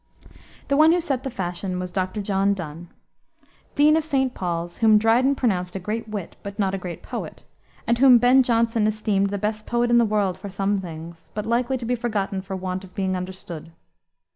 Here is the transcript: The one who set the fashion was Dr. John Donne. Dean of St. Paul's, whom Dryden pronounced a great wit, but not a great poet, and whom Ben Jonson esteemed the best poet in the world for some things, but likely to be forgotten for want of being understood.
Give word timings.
The 0.67 0.75
one 0.75 0.93
who 0.93 0.99
set 0.99 1.21
the 1.21 1.29
fashion 1.29 1.77
was 1.77 1.91
Dr. 1.91 2.23
John 2.23 2.55
Donne. 2.55 2.87
Dean 3.75 3.95
of 3.95 4.03
St. 4.03 4.33
Paul's, 4.33 4.77
whom 4.79 4.97
Dryden 4.97 5.35
pronounced 5.35 5.75
a 5.75 5.79
great 5.79 6.09
wit, 6.09 6.37
but 6.41 6.57
not 6.57 6.73
a 6.73 6.79
great 6.79 7.03
poet, 7.03 7.43
and 7.85 7.99
whom 7.99 8.17
Ben 8.17 8.41
Jonson 8.41 8.87
esteemed 8.87 9.29
the 9.29 9.37
best 9.37 9.67
poet 9.67 9.91
in 9.91 9.99
the 9.99 10.03
world 10.03 10.39
for 10.39 10.49
some 10.49 10.77
things, 10.77 11.29
but 11.35 11.45
likely 11.45 11.77
to 11.77 11.85
be 11.85 11.93
forgotten 11.93 12.41
for 12.41 12.55
want 12.55 12.83
of 12.83 12.95
being 12.95 13.15
understood. 13.15 13.71